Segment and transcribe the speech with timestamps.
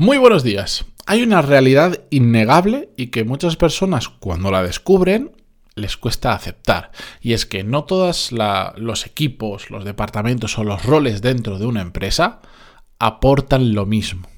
[0.00, 0.84] Muy buenos días.
[1.06, 5.32] Hay una realidad innegable y que muchas personas cuando la descubren
[5.74, 6.92] les cuesta aceptar.
[7.20, 11.82] Y es que no todos los equipos, los departamentos o los roles dentro de una
[11.82, 12.42] empresa
[13.00, 14.28] aportan lo mismo.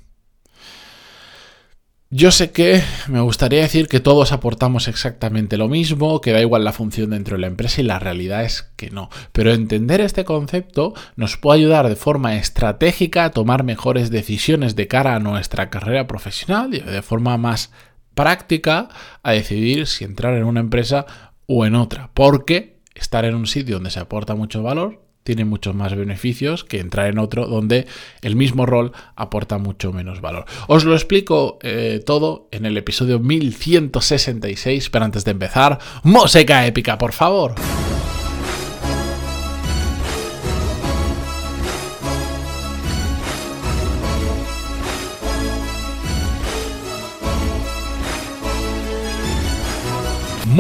[2.13, 6.65] Yo sé que me gustaría decir que todos aportamos exactamente lo mismo, que da igual
[6.65, 9.11] la función dentro de la empresa y la realidad es que no.
[9.31, 14.89] Pero entender este concepto nos puede ayudar de forma estratégica a tomar mejores decisiones de
[14.89, 17.71] cara a nuestra carrera profesional y de forma más
[18.17, 18.89] práctica
[19.23, 21.07] a decidir si entrar en una empresa
[21.47, 22.11] o en otra.
[22.13, 26.81] Porque estar en un sitio donde se aporta mucho valor tiene muchos más beneficios que
[26.81, 27.87] entrar en otro donde
[28.23, 30.47] el mismo rol aporta mucho menos valor.
[30.67, 36.99] Os lo explico eh, todo en el episodio 1166, pero antes de empezar, música épica,
[36.99, 37.55] por favor.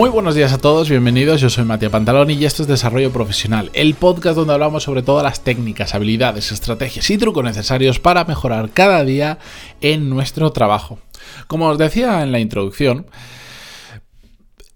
[0.00, 1.42] Muy buenos días a todos, bienvenidos.
[1.42, 5.22] Yo soy Matías Pantaloni y esto es Desarrollo Profesional, el podcast donde hablamos sobre todas
[5.22, 9.38] las técnicas, habilidades, estrategias y trucos necesarios para mejorar cada día
[9.82, 11.00] en nuestro trabajo.
[11.48, 13.08] Como os decía en la introducción,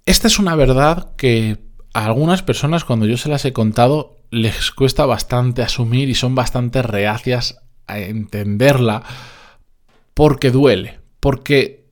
[0.04, 1.56] esta es una verdad que
[1.94, 6.34] a algunas personas cuando yo se las he contado les cuesta bastante asumir y son
[6.34, 9.04] bastante reacias a entenderla
[10.12, 11.86] porque duele, porque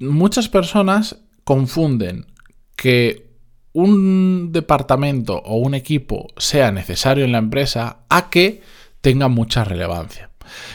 [0.00, 2.31] muchas personas confunden
[2.76, 3.32] que
[3.72, 8.62] un departamento o un equipo sea necesario en la empresa a que
[9.00, 10.30] tenga mucha relevancia.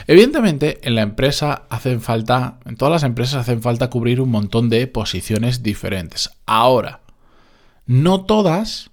[0.07, 4.69] Evidentemente, en la empresa hacen falta, en todas las empresas hacen falta cubrir un montón
[4.69, 6.31] de posiciones diferentes.
[6.45, 7.01] Ahora,
[7.85, 8.89] no todas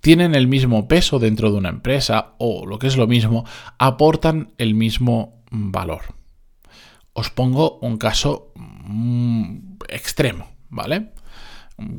[0.00, 3.44] tienen el mismo peso dentro de una empresa o, lo que es lo mismo,
[3.78, 6.02] aportan el mismo valor.
[7.12, 11.13] Os pongo un caso mm, extremo, ¿vale?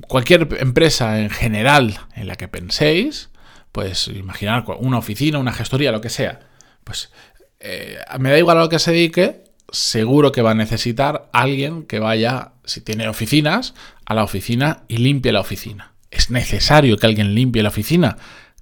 [0.07, 3.29] Cualquier empresa en general en la que penséis,
[3.71, 6.39] pues imaginar una oficina, una gestoría, lo que sea,
[6.83, 7.11] pues
[7.59, 11.83] eh, me da igual a lo que se dedique, seguro que va a necesitar alguien
[11.83, 13.73] que vaya, si tiene oficinas,
[14.05, 15.93] a la oficina y limpie la oficina.
[16.11, 18.17] ¿Es necesario que alguien limpie la oficina?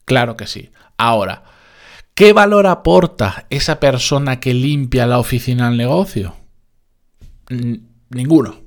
[0.05, 0.71] Claro que sí.
[0.97, 1.43] Ahora,
[2.15, 6.35] ¿qué valor aporta esa persona que limpia la oficina al negocio?
[8.09, 8.62] ninguno.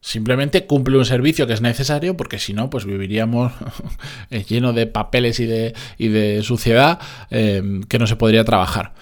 [0.00, 3.52] Simplemente cumple un servicio que es necesario porque si no, pues viviríamos
[4.48, 7.00] lleno de papeles y de, de suciedad
[7.30, 8.94] eh, que no se podría trabajar.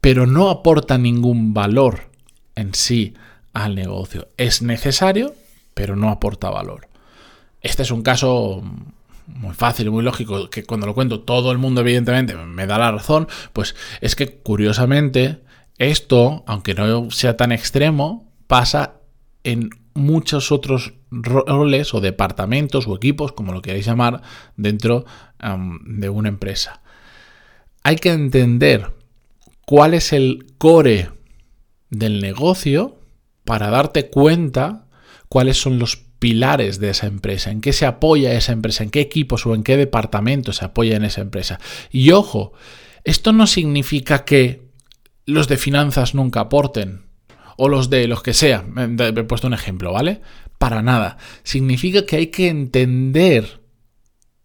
[0.00, 2.10] Pero no aporta ningún valor
[2.54, 3.14] en sí
[3.52, 4.28] al negocio.
[4.36, 5.34] Es necesario,
[5.74, 6.88] pero no aporta valor.
[7.60, 8.62] Este es un caso
[9.26, 12.78] muy fácil y muy lógico, que cuando lo cuento todo el mundo evidentemente me da
[12.78, 15.40] la razón, pues es que curiosamente
[15.78, 18.94] esto, aunque no sea tan extremo, pasa
[19.44, 24.22] en muchos otros roles o departamentos o equipos, como lo queráis llamar,
[24.56, 25.04] dentro
[25.84, 26.82] de una empresa.
[27.82, 28.92] Hay que entender
[29.66, 31.10] cuál es el core
[31.90, 32.98] del negocio
[33.44, 34.86] para darte cuenta
[35.28, 39.00] cuáles son los pilares de esa empresa, en qué se apoya esa empresa, en qué
[39.00, 41.58] equipos o en qué departamento se apoya en esa empresa.
[41.90, 42.52] Y ojo,
[43.04, 44.68] esto no significa que
[45.24, 47.09] los de finanzas nunca aporten
[47.60, 48.64] o los de los que sea.
[48.76, 50.22] He puesto un ejemplo, ¿vale?
[50.58, 51.18] Para nada.
[51.42, 53.60] Significa que hay que entender,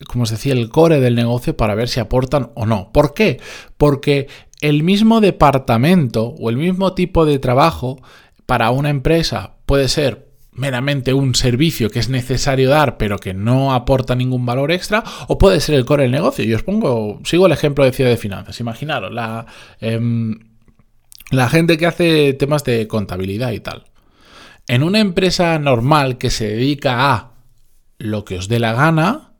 [0.05, 2.91] como os decía, el core del negocio para ver si aportan o no.
[2.91, 3.39] ¿Por qué?
[3.77, 4.27] Porque
[4.59, 8.01] el mismo departamento o el mismo tipo de trabajo
[8.45, 13.73] para una empresa puede ser meramente un servicio que es necesario dar pero que no
[13.73, 16.43] aporta ningún valor extra o puede ser el core del negocio.
[16.43, 18.59] Y os pongo, sigo el ejemplo de ciudad de finanzas.
[18.59, 19.45] Imaginaros, la...
[19.79, 20.54] Em,
[21.31, 23.85] la gente que hace temas de contabilidad y tal.
[24.67, 27.31] En una empresa normal que se dedica a
[27.97, 29.33] lo que os dé la gana,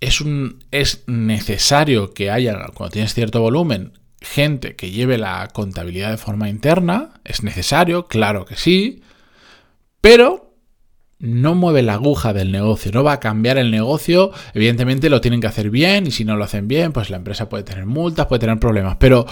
[0.00, 6.10] es, un, es necesario que haya, cuando tienes cierto volumen, gente que lleve la contabilidad
[6.10, 7.20] de forma interna.
[7.24, 9.02] Es necesario, claro que sí,
[10.00, 10.54] pero
[11.18, 14.32] no mueve la aguja del negocio, no va a cambiar el negocio.
[14.52, 17.48] Evidentemente lo tienen que hacer bien y si no lo hacen bien, pues la empresa
[17.48, 19.26] puede tener multas, puede tener problemas, pero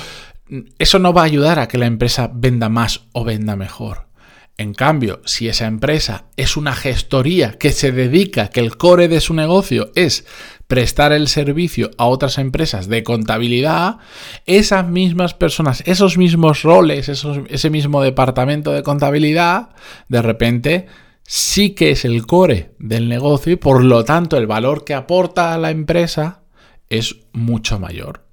[0.79, 4.09] eso no va a ayudar a que la empresa venda más o venda mejor.
[4.57, 9.21] En cambio, si esa empresa es una gestoría que se dedica, que el core de
[9.21, 10.27] su negocio es
[10.69, 13.99] prestar el servicio a otras empresas de contabilidad,
[14.47, 19.71] esas mismas personas, esos mismos roles, ese mismo departamento de contabilidad,
[20.09, 20.87] de repente
[21.25, 25.53] sí que es el core del negocio y por lo tanto el valor que aporta
[25.53, 26.43] a la empresa
[26.89, 28.25] es mucho mayor.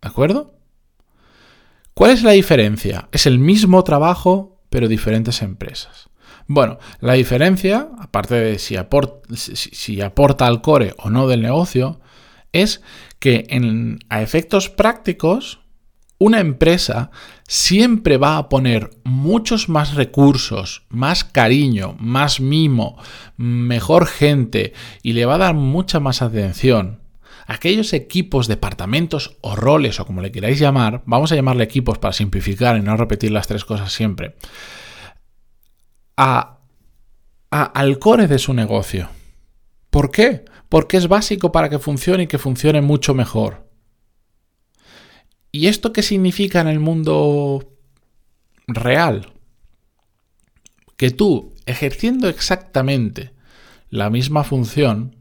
[0.00, 0.59] ¿De acuerdo?
[2.00, 3.10] ¿Cuál es la diferencia?
[3.12, 6.08] Es el mismo trabajo, pero diferentes empresas.
[6.46, 8.76] Bueno, la diferencia, aparte de si
[10.00, 12.00] aporta, al core o no del negocio,
[12.52, 12.80] es
[13.18, 15.60] que en, a efectos prácticos,
[16.16, 17.10] una empresa
[17.46, 22.96] siempre va a poner muchos más recursos, más cariño, más mimo,
[23.36, 24.72] mejor gente
[25.02, 26.99] y le va a dar mucha más atención
[27.50, 32.12] aquellos equipos, departamentos o roles o como le queráis llamar, vamos a llamarle equipos para
[32.12, 34.36] simplificar y no repetir las tres cosas siempre,
[36.16, 36.60] a,
[37.50, 39.08] al core de su negocio.
[39.90, 40.44] ¿Por qué?
[40.68, 43.68] Porque es básico para que funcione y que funcione mucho mejor.
[45.50, 47.76] ¿Y esto qué significa en el mundo
[48.68, 49.32] real?
[50.96, 53.32] Que tú, ejerciendo exactamente
[53.88, 55.16] la misma función,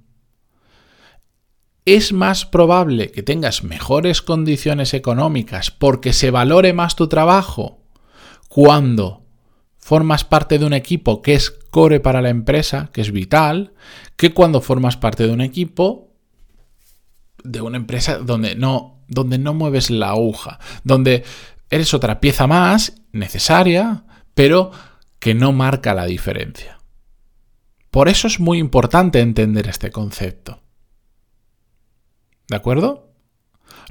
[1.95, 7.79] es más probable que tengas mejores condiciones económicas porque se valore más tu trabajo
[8.47, 9.25] cuando
[9.77, 13.73] formas parte de un equipo que es core para la empresa, que es vital,
[14.17, 16.11] que cuando formas parte de un equipo
[17.43, 21.23] de una empresa donde no, donde no mueves la aguja, donde
[21.69, 24.03] eres otra pieza más necesaria,
[24.33, 24.71] pero
[25.19, 26.79] que no marca la diferencia.
[27.91, 30.61] Por eso es muy importante entender este concepto.
[32.49, 33.09] ¿De acuerdo?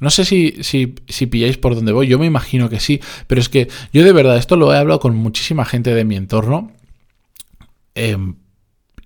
[0.01, 3.49] No sé si, si, pilláis por dónde voy, yo me imagino que sí, pero es
[3.49, 6.73] que yo de verdad esto lo he hablado con muchísima gente de mi entorno
[7.95, 8.37] em,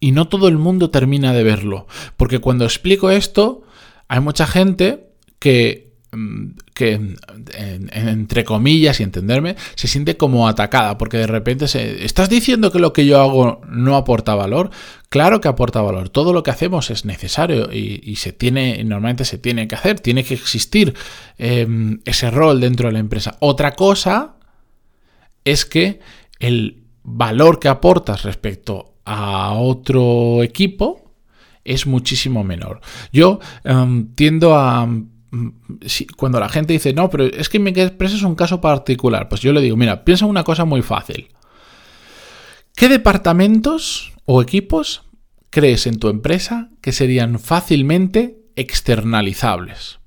[0.01, 1.87] y no todo el mundo termina de verlo,
[2.19, 3.63] porque cuando explico esto
[4.09, 5.09] hay mucha gente
[5.39, 5.95] que
[6.75, 7.17] Que
[7.93, 12.79] entre comillas y entenderme, se siente como atacada, porque de repente se, ¿estás diciendo que
[12.79, 14.71] lo que yo hago no aporta valor?
[15.09, 19.37] Claro que aporta valor, todo lo que hacemos es necesario y, se tiene, normalmente se
[19.37, 20.95] tiene que hacer, tiene que existir
[21.37, 23.37] em, ese rol dentro de la empresa.
[23.41, 24.37] Otra cosa
[25.45, 26.01] es que
[26.39, 31.13] el valor que aportas respecto a otro equipo
[31.65, 32.81] es muchísimo menor.
[33.13, 34.89] Yo em, tiendo a
[36.17, 39.41] cuando la gente dice, no, pero es que mi empresa es un caso particular, pues
[39.41, 41.29] yo le digo, mira, piensa una cosa muy fácil.
[42.77, 45.03] ¿Qué departamentos o equipos
[45.51, 50.01] crees en tu empresa que serían fácilmente externalizables?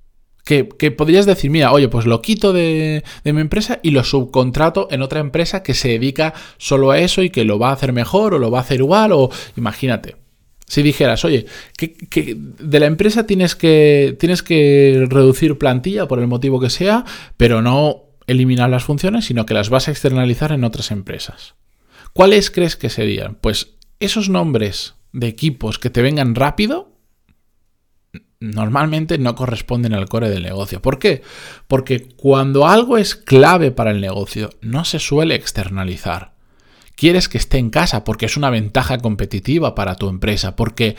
[0.44, 4.88] Que, podrías decir, mira, oye, pues lo quito de, de, mi empresa y lo subcontrato
[4.92, 7.94] en otra empresa que se dedica solo a eso y que lo va a hacer
[7.94, 10.25] mejor o lo va a hacer igual o imagínate.
[10.67, 11.45] Si dijeras, oye,
[11.79, 17.06] de la empresa tienes que, tienes que reducir plantilla por el motivo que sea,
[17.38, 21.56] pero no eliminar las funciones, sino que las vas a externalizar en otras empresas.
[22.13, 23.35] ¿Cuáles crees que serían?
[23.35, 26.95] Pues esos nombres de equipos que te vengan rápido
[28.39, 30.81] normalmente no corresponden al core del negocio.
[30.81, 31.21] ¿Por qué?
[31.68, 36.34] Porque cuando algo es clave para el negocio, no se suele externalizar
[36.95, 40.95] quieres que esté en casa porque es una ventaja competitiva para tu empresa, porque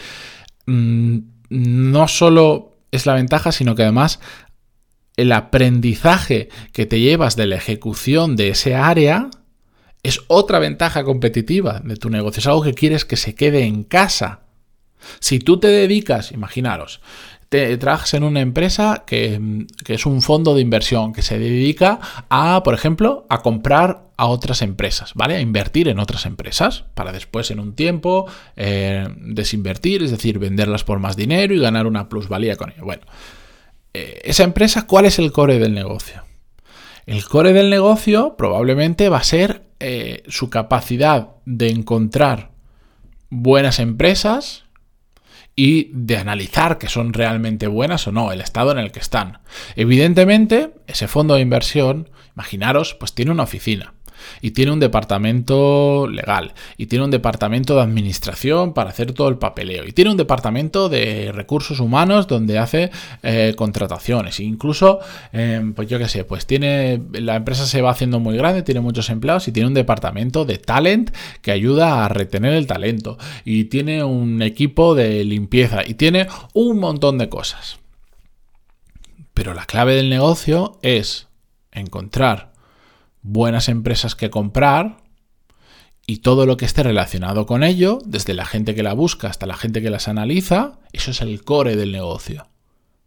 [0.67, 1.19] mm,
[1.51, 4.21] no solo es la ventaja, sino que además
[5.17, 9.31] el aprendizaje que te llevas de la ejecución de ese área
[10.03, 13.83] es otra ventaja competitiva de tu negocio, es algo que quieres que se quede en
[13.83, 14.43] casa.
[15.21, 17.01] Si tú te dedicas, imaginaros,
[17.49, 22.75] trabajas en una empresa que, es un fondo de inversión que se dedica a, por
[22.75, 25.37] ejemplo, a comprar a otras empresas, ¿vale?
[25.37, 28.27] A invertir en otras empresas para después en un tiempo
[28.57, 32.85] eh, desinvertir, es decir, venderlas por más dinero y ganar una plusvalía con ello.
[32.85, 33.03] Bueno,
[33.95, 36.23] eh, esa empresa, ¿cuál es el core del negocio?
[37.07, 42.51] El core del negocio probablemente va a ser eh, su capacidad de encontrar
[43.31, 44.66] buenas empresas,
[45.57, 49.39] y de analizar que son realmente buenas o no, el estado en el que están.
[49.75, 53.96] Evidentemente, ese fondo de inversión, imaginaros, pues tiene una oficina
[54.41, 59.39] y tiene un departamento legal y tiene un departamento de administración para hacer todo el
[59.39, 62.91] papeleo y tiene un departamento de recursos humanos donde hace
[63.23, 64.41] eh, contrataciones.
[64.41, 65.01] Incluso
[65.33, 68.81] em, pues yo qué sé pues tiene la empresa se va haciendo muy grande tiene
[68.81, 71.11] muchos empleados y tiene un departamento de talent
[71.43, 76.79] que ayuda a retener el talento y tiene un equipo de limpieza y tiene un
[76.79, 77.79] montón de cosas.
[79.35, 81.29] Pero la clave del negocio es
[81.73, 82.53] encontrar
[83.27, 84.99] buenas empresas que comprar
[86.07, 89.47] y todo lo que esté relacionado con ello, desde la gente que la busca hasta
[89.47, 92.47] la gente que las analiza, eso es el core del negocio.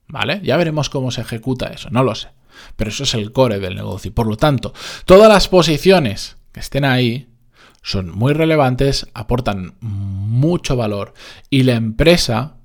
[0.08, 0.42] ¿Vale?
[0.44, 2.30] Ya veremos cómo se ejecuta eso, no lo sé.
[2.76, 4.14] Pero eso es el core del negocio.
[4.14, 4.74] Por lo tanto,
[5.06, 7.30] todas las posiciones que estén ahí
[7.82, 11.14] son muy relevantes, aportan mucho valor
[11.50, 12.58] y la empresa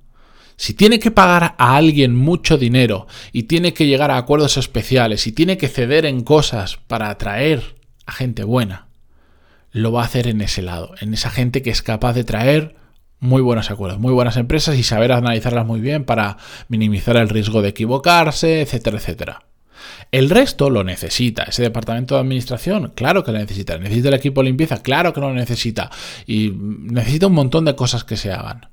[0.57, 5.27] Si tiene que pagar a alguien mucho dinero y tiene que llegar a acuerdos especiales
[5.27, 8.87] y tiene que ceder en cosas para atraer a gente buena,
[9.71, 12.75] lo va a hacer en ese lado, en esa gente que es capaz de traer
[13.19, 16.37] muy buenos acuerdos, muy buenas empresas y saber analizarlas muy bien para
[16.69, 19.45] minimizar el riesgo de equivocarse, etcétera, etcétera.
[20.11, 21.43] El resto lo necesita.
[21.43, 23.77] Ese departamento de administración, claro que lo necesita.
[23.77, 25.91] Necesita el equipo de limpieza, claro que lo necesita.
[26.25, 28.69] Y necesita un montón de cosas que se hagan.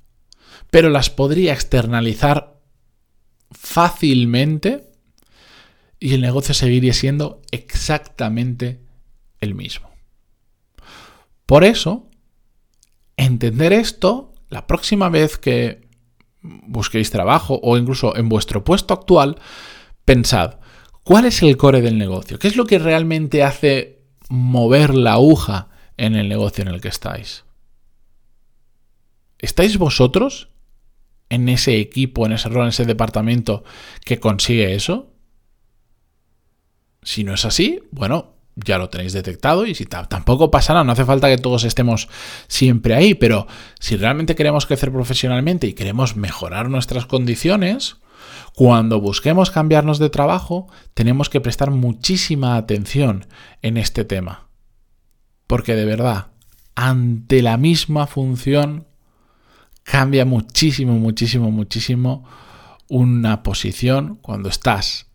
[0.73, 2.59] Pero las podría externalizar
[3.53, 4.91] fácilmente
[6.01, 8.81] y el negocio seguiría siendo exactamente
[9.39, 9.89] el mismo.
[11.47, 12.09] Por eso,
[13.17, 15.87] entender esto, la próxima vez que
[16.41, 19.39] busquéis trabajo o incluso en vuestro puesto actual,
[20.05, 20.57] pensad,
[21.05, 22.39] ¿Cuál es el core del negocio?
[22.39, 26.89] ¿Qué es lo que realmente hace mover la aguja en el negocio en el que
[26.89, 27.45] estáis?
[29.39, 30.49] ¿Estáis vosotros
[31.33, 33.65] en ese equipo, en ese rol, en ese departamento
[34.05, 35.13] que consigue eso?
[37.03, 40.93] Si no es así, bueno, ya lo tenéis detectado y si tampoco pasa nada, no
[40.93, 42.09] hace falta que todos estemos
[42.49, 43.47] siempre ahí, pero
[43.81, 47.97] si realmente queremos crecer profesionalmente y queremos mejorar nuestras condiciones,
[48.55, 53.27] cuando busquemos cambiarnos de trabajo, tenemos que prestar muchísima atención
[53.63, 54.49] en este tema.
[55.47, 56.29] Porque de verdad,
[56.75, 58.87] ante la misma función,
[59.83, 62.25] cambia muchísimo, muchísimo, muchísimo
[62.89, 65.07] una posición cuando estás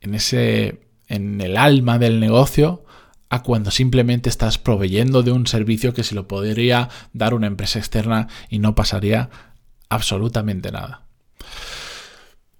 [0.00, 2.84] en ese en el alma del negocio
[3.28, 7.78] a cuando simplemente estás proveyendo de un servicio que se lo podría dar una empresa
[7.78, 9.30] externa y no pasaría
[9.88, 11.06] absolutamente nada.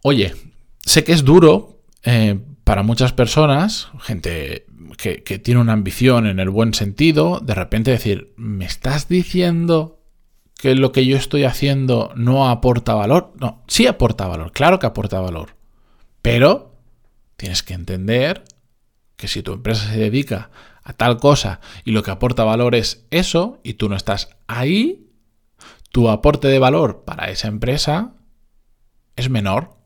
[0.03, 0.35] Oye,
[0.85, 4.67] sé que es duro eh, para muchas personas, gente
[4.99, 9.96] que, que tiene una ambición en el buen sentido, de repente decir, ¿me estás diciendo
[10.57, 13.33] que lo que yo estoy haciendo no aporta valor?
[13.39, 15.57] No, sí aporta valor, claro que aporta valor.
[16.23, 16.73] Pero
[17.37, 18.45] tienes que entender
[19.17, 20.51] que si tu empresa se dedica
[20.83, 25.11] a tal cosa y lo que aporta valor es eso y tú no estás ahí,
[25.91, 28.15] tu aporte de valor para esa empresa
[29.17, 29.77] es menor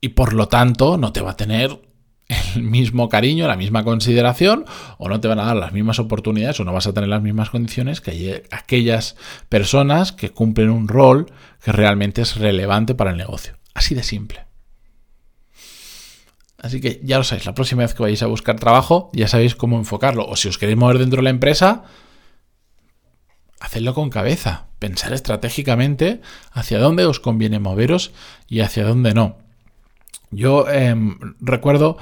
[0.00, 1.80] y por lo tanto no te va a tener
[2.28, 4.64] el mismo cariño, la misma consideración,
[4.98, 7.22] o no te van a dar las mismas oportunidades, o no vas a tener las
[7.22, 9.16] mismas condiciones que aquellas
[9.48, 11.26] personas que cumplen un rol
[11.62, 13.58] que realmente es relevante para el negocio.
[13.74, 14.46] Así de simple.
[16.58, 19.54] Así que ya lo sabéis, la próxima vez que vayáis a buscar trabajo, ya sabéis
[19.54, 20.26] cómo enfocarlo.
[20.26, 21.84] O si os queréis mover dentro de la empresa,
[23.60, 24.68] hacedlo con cabeza.
[24.78, 28.12] Pensar estratégicamente hacia dónde os conviene moveros
[28.48, 29.43] y hacia dónde no.
[30.34, 31.96] Yo em, recuerdo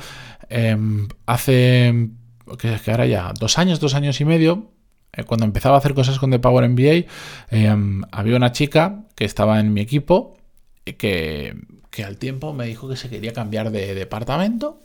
[0.48, 2.10] em, hace,
[2.58, 4.70] que, ahora ya, dos años, dos años y medio,
[5.12, 7.06] eh, cuando empezaba a hacer cosas con The Power MBA,
[7.50, 10.36] em, había una chica que estaba en mi equipo
[10.84, 11.54] que,
[11.90, 14.80] que, al tiempo me dijo que se quería cambiar de departamento.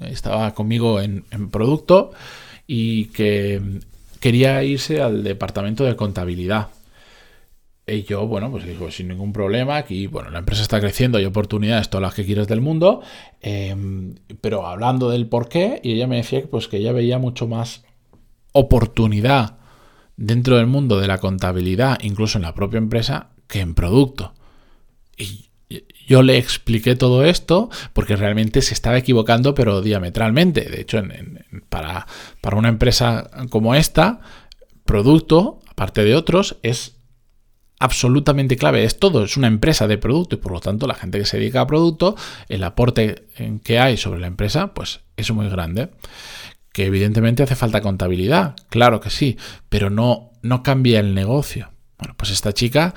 [0.00, 2.12] Estaba conmigo en producto
[2.66, 3.80] y que
[4.20, 6.68] quería irse al departamento de contabilidad.
[7.88, 11.24] Y yo, bueno, pues digo, sin ningún problema, aquí, bueno, la empresa está creciendo, hay
[11.24, 13.00] oportunidades, todas las que quieres del mundo,
[13.40, 17.46] em, pero hablando del por qué, y ella me decía pues, que ella veía mucho
[17.46, 17.84] más
[18.50, 19.58] oportunidad
[20.16, 24.34] dentro del mundo de la contabilidad, incluso en la propia empresa, que en producto.
[25.16, 25.46] Y
[26.08, 30.62] yo le expliqué todo esto porque realmente se estaba equivocando, pero diametralmente.
[30.62, 31.02] De hecho,
[31.68, 32.06] para,
[32.40, 34.20] para una empresa como esta,
[34.84, 36.95] producto, aparte de otros, es
[37.78, 38.84] absolutamente clave.
[38.84, 41.38] Es todo, es una empresa de producto y por lo tanto la gente que se
[41.38, 42.16] dedica a producto,
[42.48, 43.26] el aporte
[43.62, 45.90] que hay sobre la empresa, pues es muy grande.
[46.72, 51.70] Que evidentemente hace falta contabilidad, claro que sí, pero no, no cambia el negocio.
[51.98, 52.94] Bueno, pues esta chica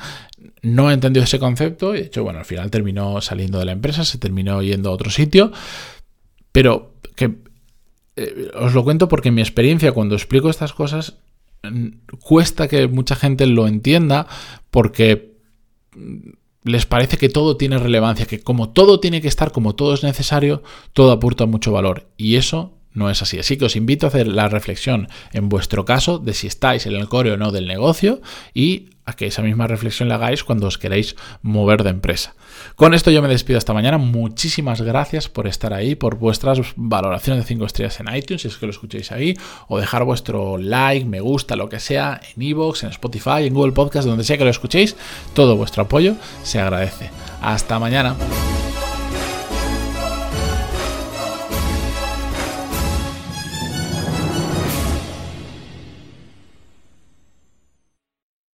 [0.62, 4.04] no entendió ese concepto y de hecho, bueno, al final terminó saliendo de la empresa,
[4.04, 5.54] se terminó yendo a otro sitio,
[6.52, 7.38] pero que
[8.18, 11.16] eh, os lo cuento porque en mi experiencia cuando explico estas cosas
[12.22, 14.28] cuesta que mucha gente lo entienda
[14.70, 15.38] porque
[16.64, 20.04] les parece que todo tiene relevancia, que como todo tiene que estar, como todo es
[20.04, 20.64] necesario,
[20.94, 22.10] todo aporta mucho valor.
[22.18, 23.40] Y eso no es así.
[23.40, 26.96] Así que os invito a hacer la reflexión en vuestro caso de si estáis en
[26.96, 28.22] el core o no del negocio
[28.54, 32.36] y a que esa misma reflexión la hagáis cuando os queréis mover de empresa.
[32.76, 33.98] Con esto yo me despido esta mañana.
[33.98, 38.58] Muchísimas gracias por estar ahí, por vuestras valoraciones de 5 estrellas en iTunes, si es
[38.58, 39.36] que lo escucháis ahí,
[39.68, 43.74] o dejar vuestro like, me gusta, lo que sea, en iVoox, en Spotify, en Google
[43.74, 44.96] Podcast, donde sea que lo escuchéis.
[45.34, 47.10] Todo vuestro apoyo se agradece.
[47.42, 48.16] Hasta mañana.